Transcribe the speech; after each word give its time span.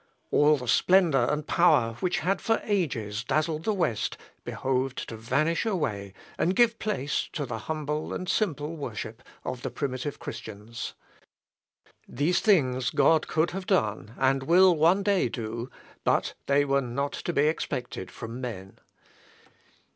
All 0.31 0.57
the 0.57 0.67
splendour 0.67 1.27
and 1.31 1.45
power 1.45 1.93
which 1.99 2.21
had 2.21 2.41
for 2.41 2.59
ages 2.63 3.23
dazzled 3.23 3.65
the 3.65 3.71
West 3.75 4.17
behoved 4.43 5.07
to 5.09 5.15
vanish 5.15 5.63
away 5.63 6.13
and 6.39 6.55
give 6.55 6.79
place 6.79 7.29
to 7.33 7.45
the 7.45 7.59
humble 7.69 8.11
and 8.11 8.27
simple 8.27 8.75
worship 8.75 9.21
of 9.45 9.61
the 9.61 9.69
primitive 9.69 10.17
Christians. 10.17 10.95
These 12.07 12.39
things 12.39 12.89
God 12.89 13.27
could 13.27 13.51
have 13.51 13.67
done, 13.67 14.15
and 14.17 14.41
will 14.41 14.75
one 14.75 15.03
day 15.03 15.29
do, 15.29 15.69
but 16.03 16.33
they 16.47 16.65
were 16.65 16.81
not 16.81 17.13
to 17.13 17.31
be 17.31 17.45
expected 17.45 18.09
from 18.09 18.41
men. 18.41 18.79